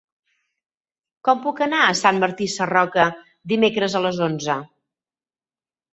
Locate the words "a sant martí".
1.89-2.49